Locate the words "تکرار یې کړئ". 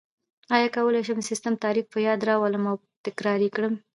3.05-3.69